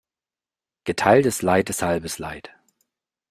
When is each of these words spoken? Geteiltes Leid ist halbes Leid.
Geteiltes 0.83 1.43
Leid 1.43 1.69
ist 1.69 1.83
halbes 1.83 2.17
Leid. 2.17 2.49